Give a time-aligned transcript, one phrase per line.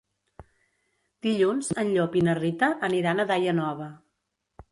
[1.25, 3.93] Dilluns en Llop i na Rita aniran a Daia Nova.